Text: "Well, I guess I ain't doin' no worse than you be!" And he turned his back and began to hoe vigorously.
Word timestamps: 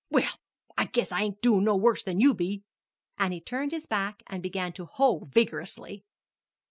"Well, 0.09 0.33
I 0.79 0.85
guess 0.85 1.11
I 1.11 1.21
ain't 1.21 1.43
doin' 1.43 1.63
no 1.63 1.75
worse 1.75 2.01
than 2.01 2.19
you 2.19 2.33
be!" 2.33 2.63
And 3.19 3.31
he 3.35 3.39
turned 3.39 3.71
his 3.71 3.85
back 3.85 4.23
and 4.25 4.41
began 4.41 4.73
to 4.73 4.85
hoe 4.85 5.29
vigorously. 5.31 6.03